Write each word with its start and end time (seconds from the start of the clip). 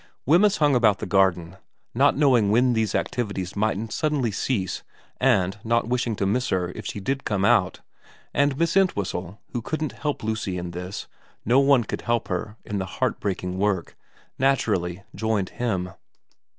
Wemyss 0.25 0.57
hung 0.57 0.73
about 0.73 0.97
the 0.97 1.05
garden, 1.05 1.57
not 1.93 2.17
knowing 2.17 2.49
when 2.49 2.73
these 2.73 2.95
activities 2.95 3.55
mightn't 3.55 3.93
suddenly 3.93 4.31
cease 4.31 4.81
and 5.19 5.59
not 5.63 5.87
wishing 5.87 6.15
to 6.15 6.25
miss 6.25 6.49
her 6.49 6.71
if 6.75 6.87
she 6.87 6.99
did 6.99 7.23
come 7.23 7.45
out, 7.45 7.81
and 8.33 8.57
Miss 8.57 8.75
Entwhistle, 8.75 9.39
who 9.51 9.61
couldn't 9.61 9.91
help 9.91 10.23
Lucy 10.23 10.57
in 10.57 10.71
this 10.71 11.05
no 11.45 11.59
one 11.59 11.83
could 11.83 12.01
help 12.01 12.29
her 12.29 12.57
in 12.65 12.79
the 12.79 12.87
heart 12.97 13.19
breaking 13.19 13.59
work 13.59 13.95
naturally 14.39 15.03
joined 15.15 15.49
him. 15.49 15.91